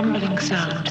[0.00, 0.89] rumbling sound.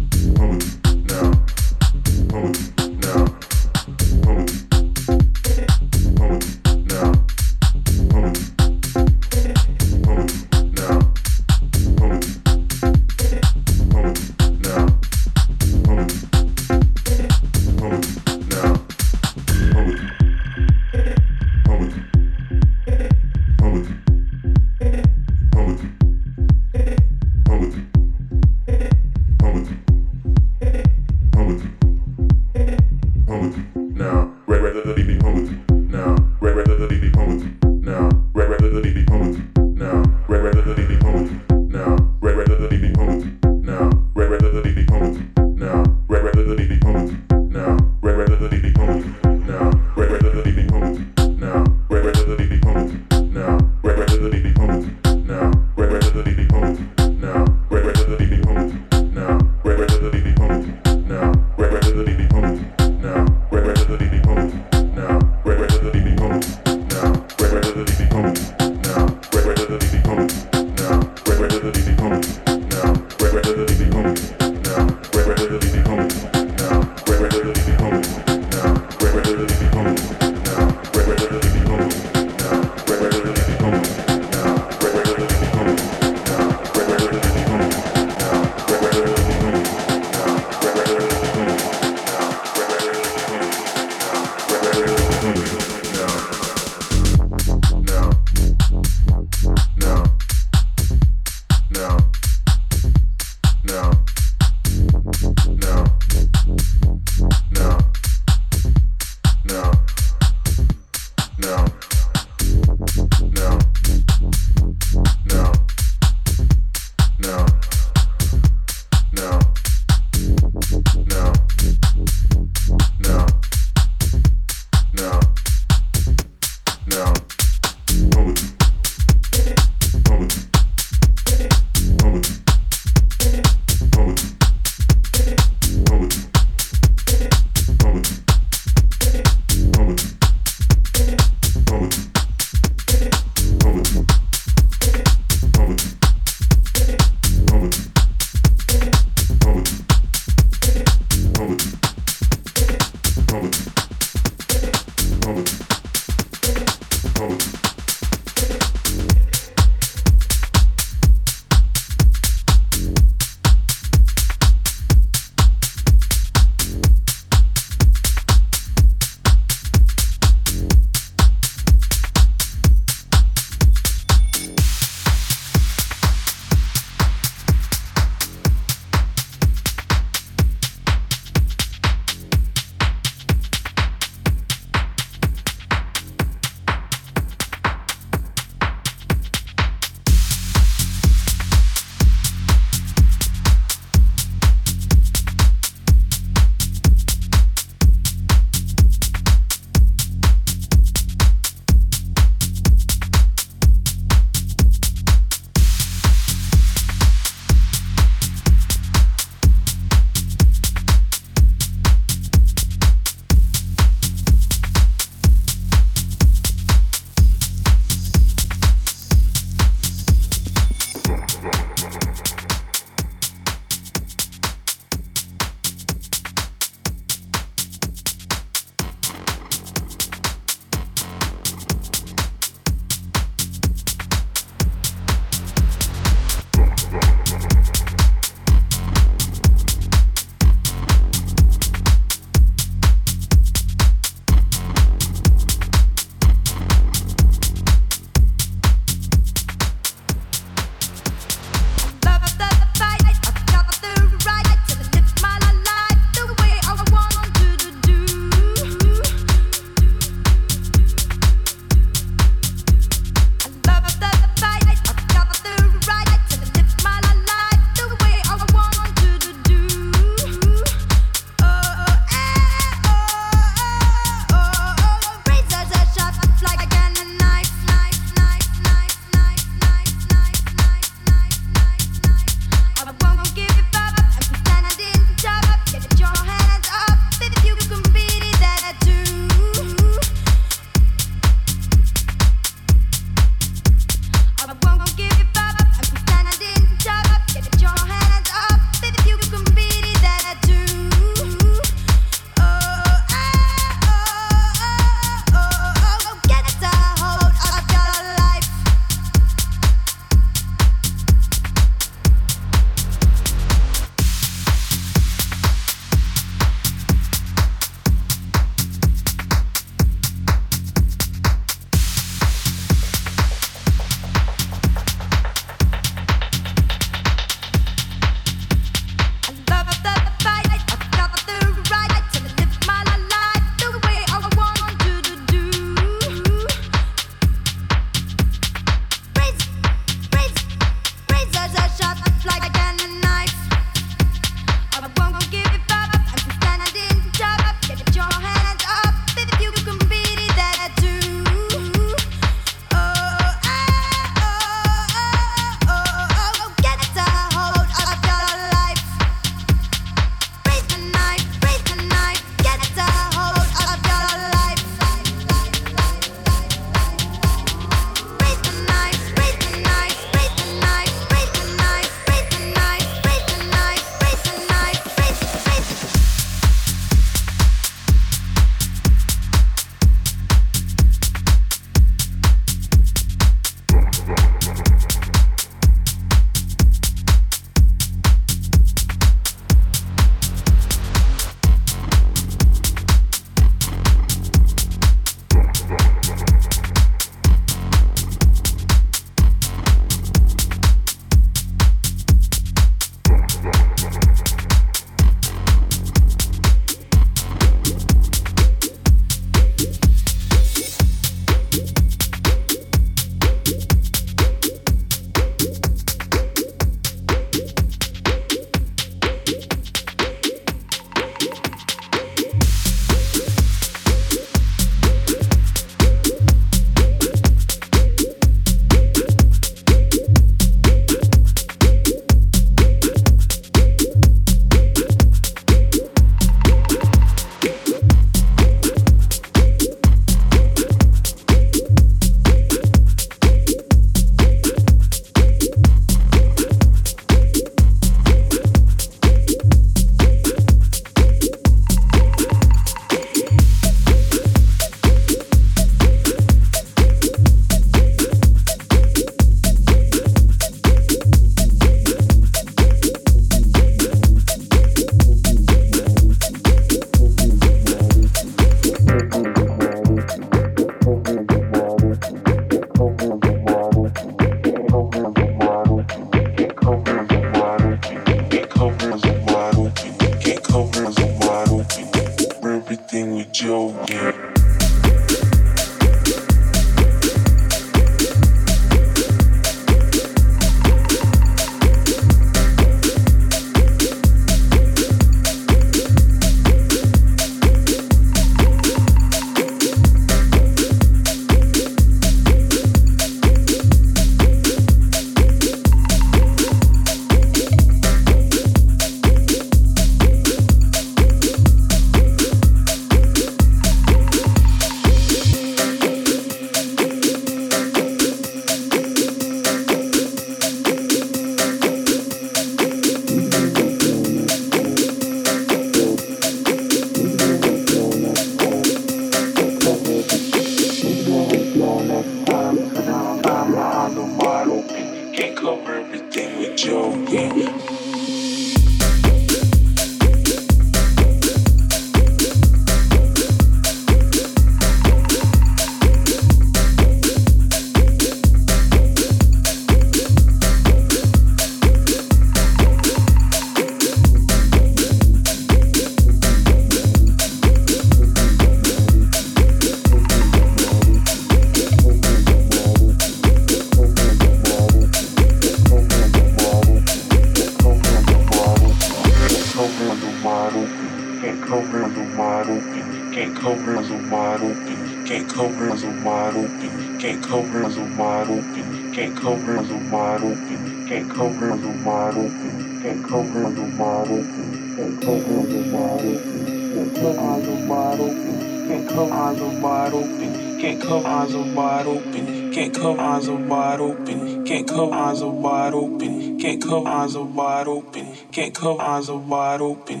[598.61, 600.00] Can't eyes are wide open.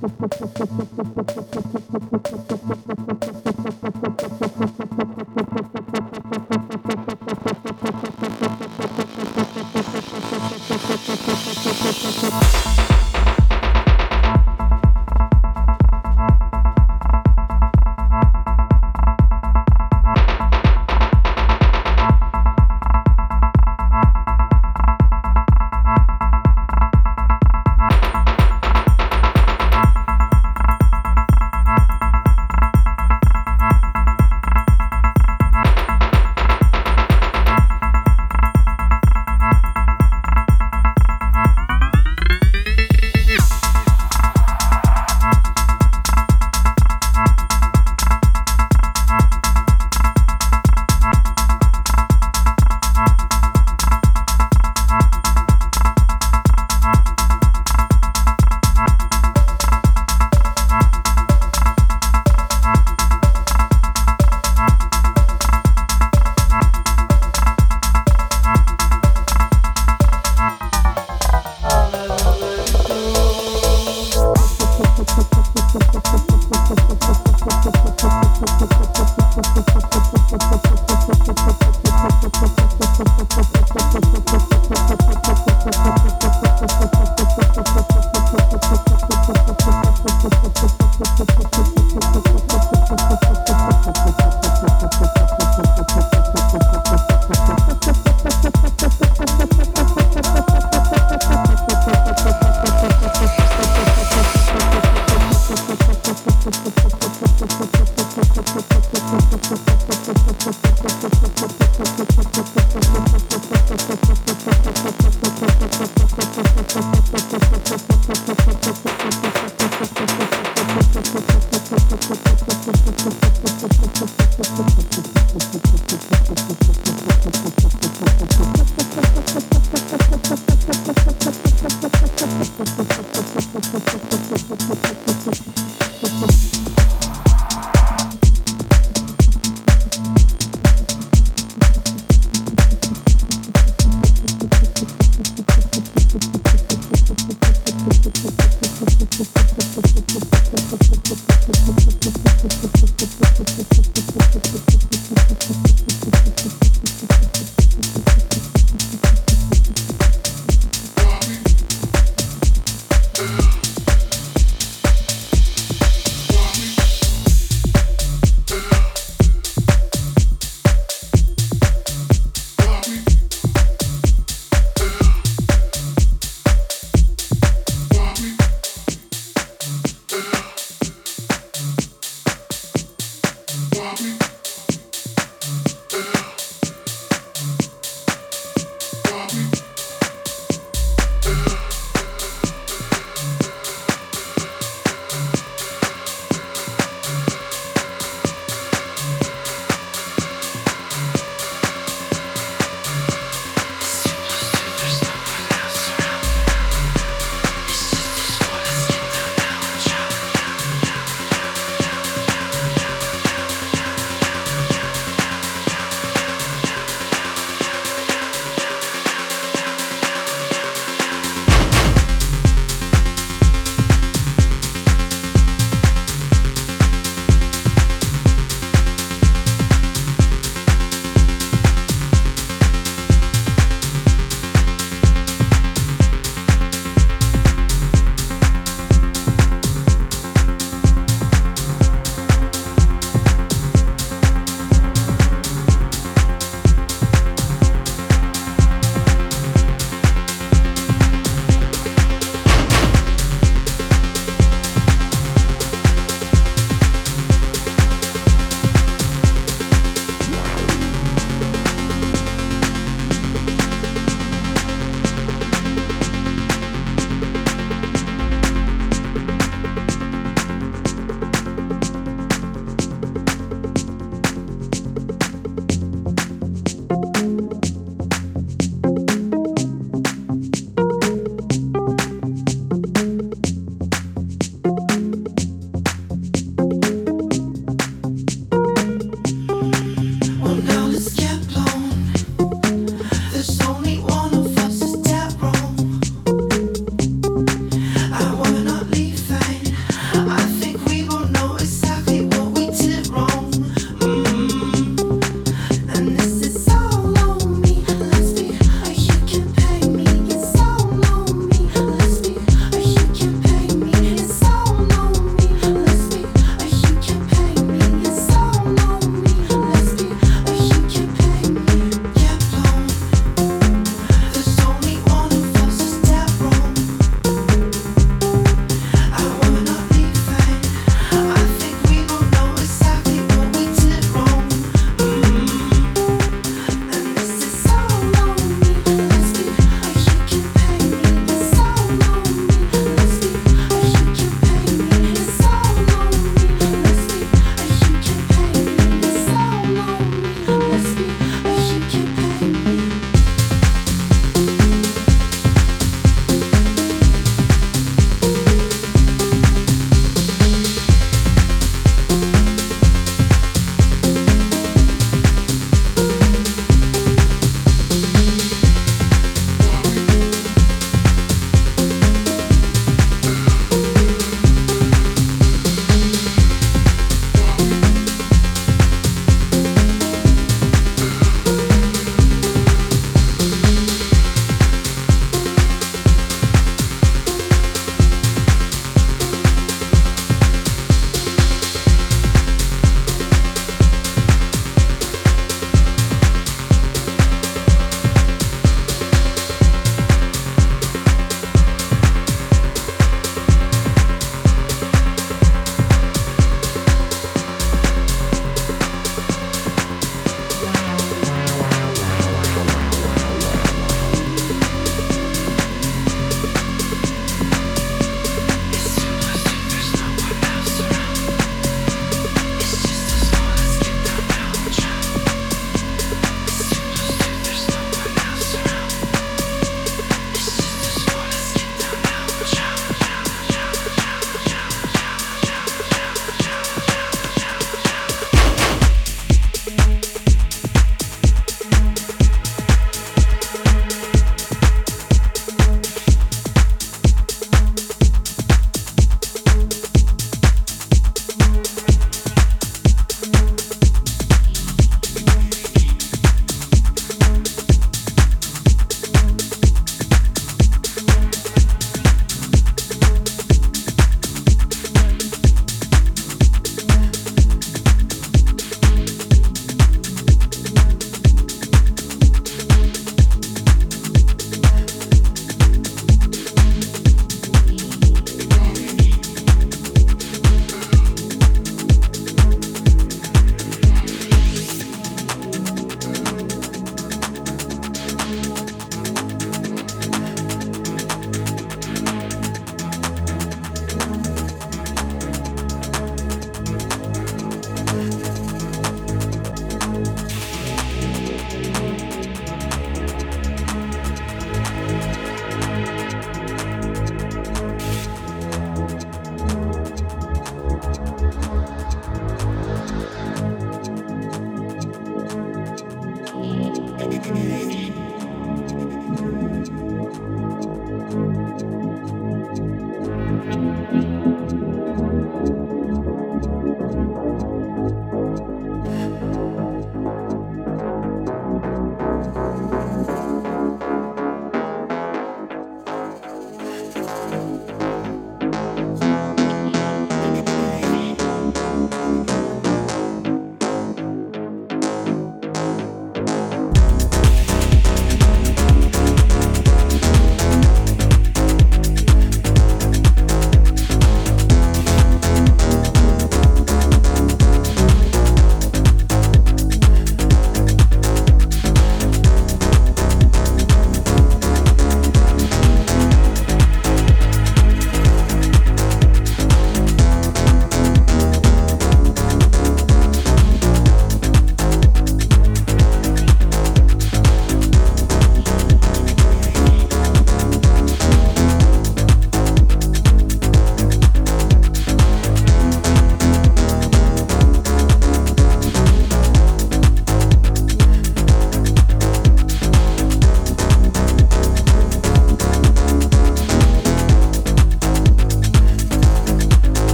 [5.20, 5.25] you.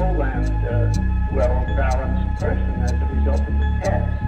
[0.00, 0.92] Roland uh,
[1.32, 4.24] well-balanced person as a result of the test.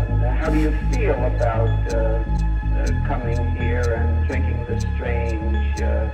[0.00, 6.10] Um, how do you feel about uh, uh, coming here and drinking this strange uh,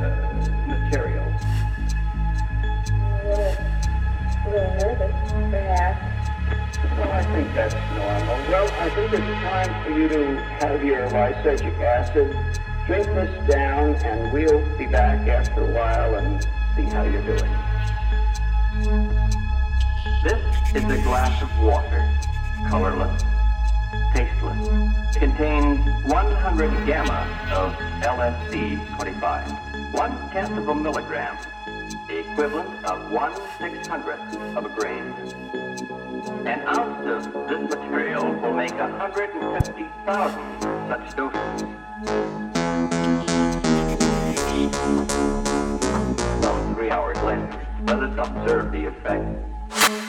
[0.00, 1.24] uh, material?
[2.86, 3.56] A little,
[4.36, 6.14] a little nervous, perhaps.
[6.98, 8.36] Well, I think that's normal.
[8.48, 12.36] Well, I think it's time for you to have your lysergic acid
[12.86, 17.52] drink this down and we'll be back after a while and see how you're doing.
[20.22, 20.42] This
[20.74, 22.10] is a glass of water,
[22.68, 23.22] colorless,
[24.12, 24.68] tasteless.
[25.16, 31.36] Contains 100 gamma of LSD 25, one tenth of a milligram,
[32.08, 35.14] the equivalent of one six hundredth of a grain.
[36.46, 41.64] An ounce of this material will make 150,000 such doses.
[47.24, 50.03] Let us observe the effect.